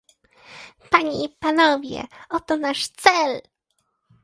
Panie 0.91 1.25
i 1.25 1.29
panowie, 1.29 2.07
oto 2.29 2.57
nasz 2.57 2.87
cel 2.87 3.41